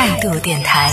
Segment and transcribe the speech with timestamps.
[0.00, 0.90] 态度电台。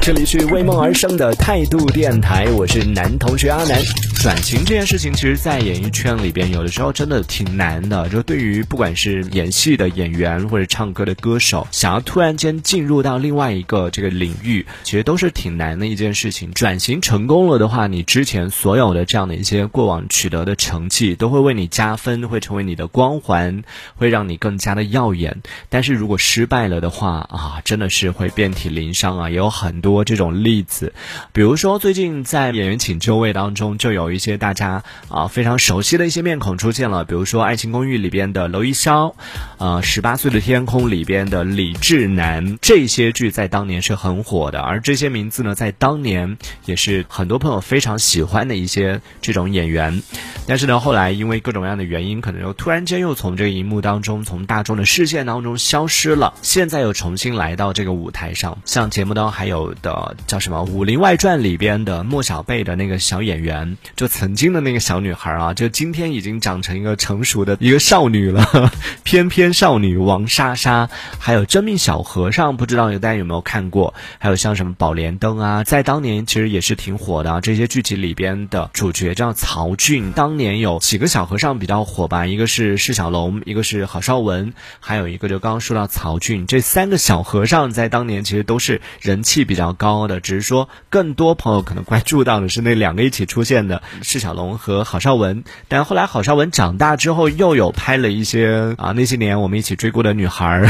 [0.00, 3.82] 这里是为梦而生的态度电台，我是男同学阿南。
[4.22, 8.08] 转型这件事情，其实，在演艺圈里边，有的时候真的挺难的。
[8.08, 16.52] 就对于不管是演戏的演员或者唱歌的歌手，想要突然间进入到另外一个这个领域，其实都是挺难的一件事情。
[16.52, 23.62] 转型成功了的话，你之前所有的这样的一些过往取得的成绩，都会为你加分，会成为你的光环，
[23.96, 25.42] 会让你更加的耀眼。
[25.68, 29.30] 但是如果失败了的话啊，真的是会遍体鳞伤啊！
[29.30, 30.92] 也有很多这种例子，
[31.32, 39.14] 比如说最近在《演员请就位》当中，就有一些大家啊非常熟悉的一些面孔出现了，比如说《爱情公寓》里边的娄艺潇，
[39.58, 50.02] 呃，《十八岁的天空》里边的李智南，这些剧在当年是很火的，而这些名字呢，在当年也是很多朋友非常喜欢的一些这种演员。
[50.46, 56.34] 但是呢，后来因为各种各样的原因，可能又突然间又从这个荧幕当中，从大众的视线当中消失了。
[56.42, 68.72] 现在又重新来到这个舞台台上，像节目当中还有的叫什么《武林外传》里边的莫小贝的那个小演员，就曾经的那个小女孩啊，就今天已经长成一个成熟的一个少女了，
[69.04, 70.88] 翩翩少女王莎莎，
[71.20, 73.94] 还有真命小和尚，不知道有大家有没有看过？
[74.18, 77.40] 还有像什么宝莲灯啊，在当年其实也是挺火的。
[77.40, 100.68] 这些剧集里边的主角叫曹骏，当年有几个小和尚比较火吧，一个是释小龙，一个是郝邵文，还有一个就刚刚说到曹骏，这三个小和尚在当年其实都是人气比较高的，只是说更多朋友可能关注到的是那两个一起出现的释小龙和郝邵文，但后来郝邵文长大之后又有拍了一些啊那些年我们一起追过的女孩，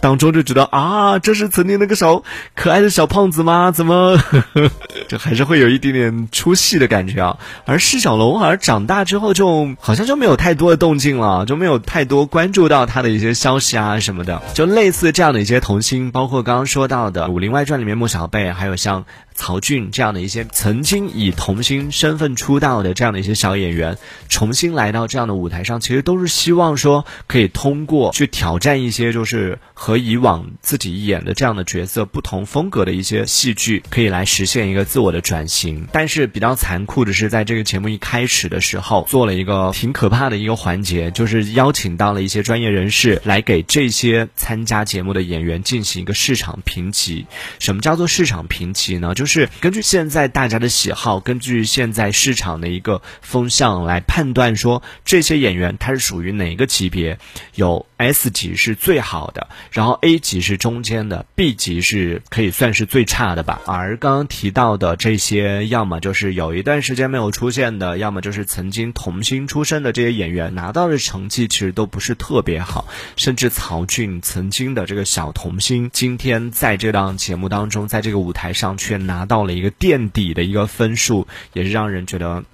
[0.00, 2.22] 当中就觉得啊这是曾经那个小
[2.54, 3.70] 可爱的小胖子吗？
[3.70, 4.18] 怎么
[5.08, 7.36] 就还是会有一点点出戏的感觉啊？
[7.64, 19.04] 而释小龙好像长大之后就好像就没有太多的动静了，就没有太多关注到他的一些消息啊什么的，就类似这样的一些童星，包括刚刚说到的《武林外传》里面莫小贝，还有像。
[19.36, 23.96] 曹骏这样的一些曾经以童星身份出道的这样的一些小演员，
[24.28, 35.86] 重新来到这样的舞台上，其实都是希望说可以通过去挑战一些就是和以往自己演的这样的角色不同风格的一些戏剧，可以来实现一个自我的转型。
[35.92, 47.26] 但是比较残酷的是，在这个节目一开始的时候，做了一个挺可怕的一个环节，就是邀请到了一些专业人士来给这些参加节目的演员进行一个市场评级。
[47.58, 49.14] 什么叫做市场评级呢？
[49.14, 57.18] 就就是根据现在大家的喜好，根据现在市场的一个风向来判断，说这些演员他是属于哪个级别，
[57.56, 63.60] 有 S 级是最好的，然后 A 级是中间的，B 级是可以算是最差的吧。
[63.66, 79.26] 而刚刚提到的这些，要么就是有一段时间没有出现的，要么就是曾经童星出身的这些演员，拿到的成绩其实都不是特别好，甚至曹骏曾经的这个小童星，今天在这档节目当中，在这个舞台上却拿。
[79.26, 82.44] 到了一个垫底的一个分数，也是让人觉得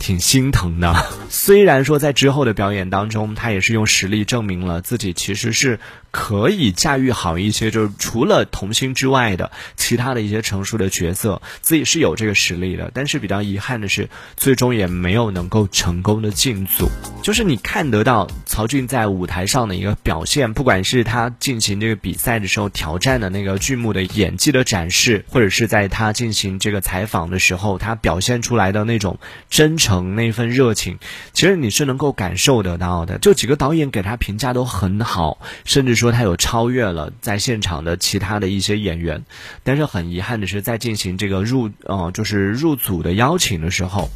[0.00, 0.94] 挺心疼的。
[1.28, 5.80] 虽然说在之后的表演当中，他也是用实力证明了自己其实是
[6.12, 12.90] 可以驾驭好一些，就是除了童星之外的其他的一些成熟的角色，自己是有这个实力的。
[12.94, 16.86] 但是比较遗憾的是，最终也没有能够成功的进组。
[17.22, 29.18] 就是你看得到曹骏在舞台上的一个表现，不管是他进行这个比赛的时候挑战的那个剧目的演技的展示，或者是在他进行这个采访的时候，他表现出来的那种
[29.48, 30.98] 真诚、那份热情，
[31.32, 33.16] 其实你是能够感受得到的。
[33.16, 39.24] 就几个导演给他评价都很好，甚至说他有超越了在现场的其他的一些演员。
[39.62, 44.10] 但是很遗憾的是，在进行这个入呃就是入组的邀请的时候，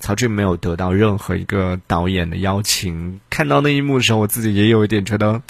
[0.00, 3.20] 曹骏没有得到任何一个导演的邀请。
[3.30, 5.42] 看到那一幕的时候，我自己也有一点觉得。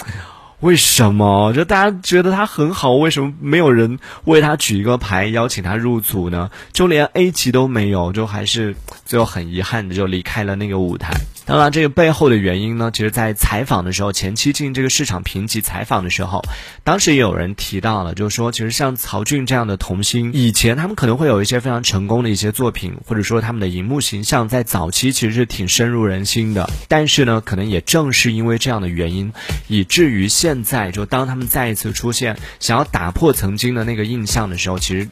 [0.59, 1.53] 为什么？
[1.53, 6.49] 就大家觉得他很好，为什么没有人为他举一个牌邀请他入组呢？
[6.73, 11.13] 就连 A 级都没有，就还是最后很遗憾的就离开了那个舞台。
[11.47, 16.43] 当然，这个背后的原因呢，其实，在采访的时候，前期进行这个市场评级采访的时候，
[16.83, 26.69] 当时也有人提到了，就是说，其实像曹骏这样的童星，以前他们可能会有一些非常成功的一些作品，或者说他们的荧幕形象在早期其实是挺深入人心的。
[26.89, 29.31] 但是呢，可能也正是因为这样的原因，
[29.69, 35.09] 以至于现在就当他们再一次出现想要打破曾经的那个印象的时候，其实。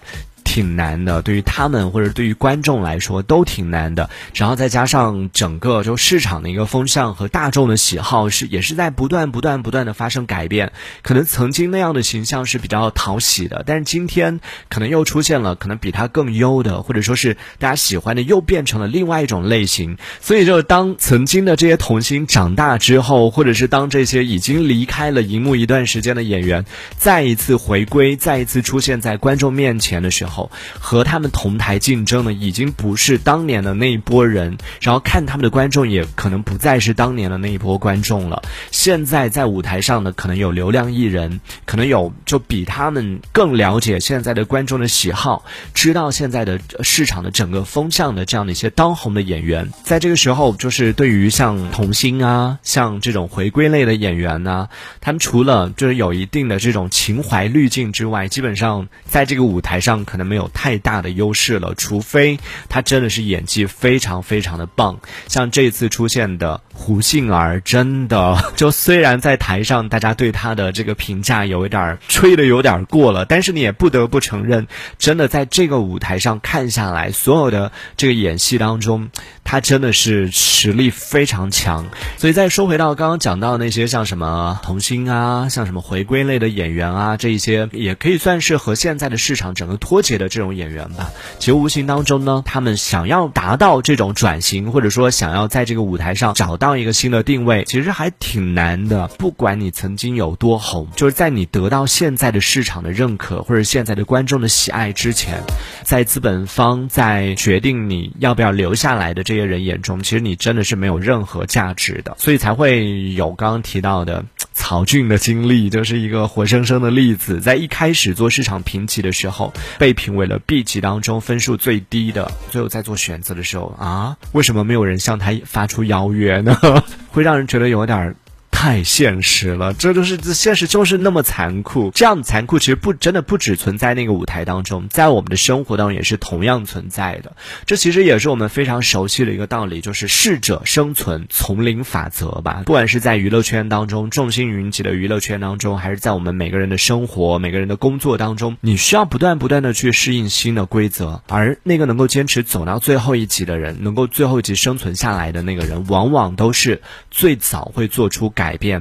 [0.56, 4.10] 挺难的，对于他们或者对于观众来说都挺难的。
[4.34, 10.72] 然后再加上整个就市场的一个风向和大众的喜好是也是在不断不断不断的发生改变。
[11.02, 19.98] 可能曾经那样的形象是比较讨喜的，但是今天可能又出现了可能比他更优的，或者说是大家喜欢的又变成了另外一种类型。
[20.22, 26.64] 所以就当曾经的这些童星长大之后，或者是当这些已经离开了荧幕一段时间的演员
[26.98, 30.45] 再一次回归，再一次出现在观众面前的时候，
[30.80, 38.42] 和他们同台竞争的已经不是当年的那一波人，然后看他们的观众也可能不再是当年的那一波观众了。
[38.72, 54.70] 现在在舞台上呢，可能有流量艺人，可能有就比他们更了解现在的观众的喜好，知道现在的市场的整个风向的这样的一些当红的演员，在这个时候，就是对于像童星啊，像这种回归类的演员呢，
[55.02, 62.38] 他们除了就是有一定的这种情怀滤镜之外，基本上在这个舞台上可能没没有太大的优势了，除非
[62.68, 65.00] 他真的是演技非常非常的棒。
[65.30, 74.68] 像这次出现的胡杏儿，真的 就虽然在台上大家对她的这个评价有一点吹的有点过了，但是你也不得不承认，
[75.00, 79.10] 真的在这个舞台上看下来，所有的这个演戏当中，
[79.46, 81.86] 她真的是实力非常强。
[82.18, 91.12] 所以再说回到刚刚讲到那些像什么童星啊，像什么回归类的演员啊，这一些也可以算是和现在的市场整个脱节的这种演员吧。
[91.40, 99.08] 其实无形当中呢，他们想要达到这种转型，或者说想要在这个舞台上找到一个新的定位，其实还挺难的。
[99.18, 105.44] 不管你曾经有多红，就是在你得到现在的市场的认可或者现在的观众的喜爱之前，
[105.84, 112.16] 在资本方在决定你要不要留下来的这些人眼中，其实你真的是没有任何价值的。
[112.18, 114.26] 所以才会有刚刚提到的
[114.68, 117.40] 曹骏的经历，就是一个活生生的例子。
[117.40, 126.58] 在一开始做市场评级的时候，被评为了 B 级当中分数最低的，最后在做选择的时候啊，为什么没有人向他发出邀约呢？
[127.14, 128.16] 会让人觉得有点儿。
[128.56, 131.92] 太现实了，这就是这现实就是那么残酷。
[131.94, 137.36] 这样残酷其实不真的不只存在那个舞台当中，在我们的生活当中也是同样存在的。
[137.66, 142.64] 这其实也是我们非常熟悉的一个道理，就是适者生存、丛林法则吧。
[142.66, 151.22] 不管是在娱乐圈当中，众星云集的娱乐圈当中，还是在我们每个人的生活、每个人的工作当中，你需要不断不断的去适应新的规则。
[151.28, 156.82] 而那个能够坚持走到最后一集的人，能够最后一集生存下来的那个人，往往都是
[157.12, 158.45] 最早会做出改。
[158.46, 158.80] 改变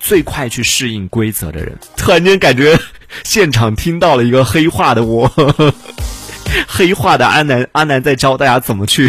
[0.00, 2.76] 最快去适应规则的人，突然间感觉
[3.22, 5.30] 现场听到了一个黑化的我，
[6.66, 9.08] 黑化的阿南，阿南在教大家怎么去。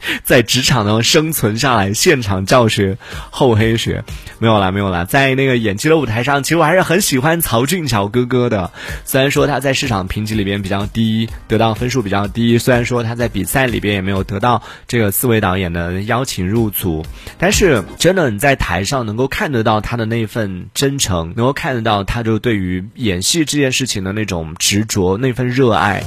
[0.24, 2.96] 在职场中生存下来，现场教学
[3.30, 4.04] 厚黑学
[4.38, 5.04] 没有啦，没有啦。
[5.04, 8.70] 在那个演技的舞台上，其实我还是很喜欢曹俊乔哥哥的。
[9.04, 17.04] 虽然说他在市场评级里边比较低，得到分数比较低；虽然说他在比赛里边也没有得到这个四位导演的邀请入组，
[17.38, 26.02] 但是真的你在台上能够看得到他的那份真诚，能够看得到他就对于演戏这件事情的那种执着，那份热爱。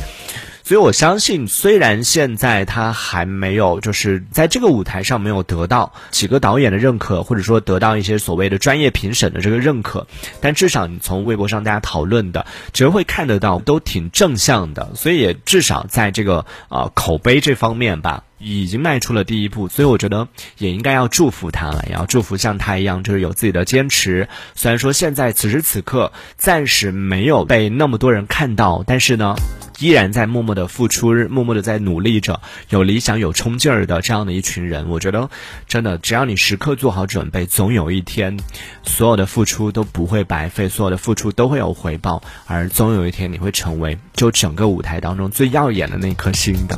[0.72, 10.08] 所以我相信，虽然现在他还没有就是在这个舞台上没有得到几个导演的认可，或者说得到一些所谓的专业评审的这个认可，
[10.40, 14.92] 但至少你从微博上大家讨论的，其实会看得到都挺正向的。
[14.96, 19.68] 所以也至少在这个啊口碑这方面吧，已经迈出了第一步。
[19.68, 20.28] 所以我觉得
[20.58, 24.28] 也应该要祝福他了，也要祝福像他一样，就是有自己的坚持。
[24.56, 29.36] 虽然说现在此时此刻暂时没有被那么多人看到，但是呢。
[29.80, 32.40] 依然在默默的付出，默默的在努力着，
[32.70, 35.28] 有理想、有冲劲儿的这样的一群人，我觉得
[35.68, 38.38] 真的，只要你时刻做好准备，总有一天，
[38.84, 46.78] 所有的付出都不会白费，所有的付出都会有回报，而总有一天你会成为就整个舞台当中最耀眼的那颗星的。